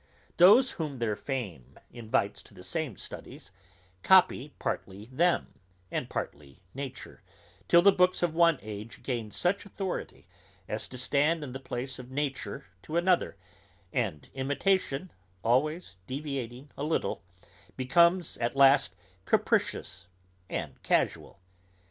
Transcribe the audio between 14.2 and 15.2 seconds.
imitation,